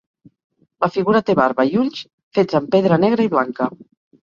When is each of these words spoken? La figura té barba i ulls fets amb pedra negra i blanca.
La 0.85 0.89
figura 0.95 1.21
té 1.27 1.35
barba 1.41 1.67
i 1.73 1.77
ulls 1.83 2.01
fets 2.39 2.59
amb 2.63 2.75
pedra 2.79 3.01
negra 3.07 3.31
i 3.31 3.35
blanca. 3.37 3.71